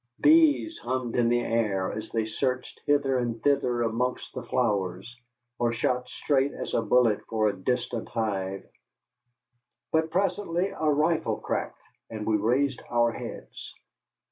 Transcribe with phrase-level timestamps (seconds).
[0.19, 5.15] Bees hummed in the air as they searched hither and thither amongst the flowers,
[5.59, 8.65] or shot straight as a bullet for a distant hive.
[9.91, 11.77] But presently a rifle cracked,
[12.09, 13.75] and we raised our heads.